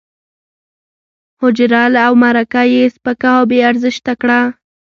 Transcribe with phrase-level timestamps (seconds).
[1.41, 4.39] حجره او مرکه یې سپکه او بې ارزښته کړه.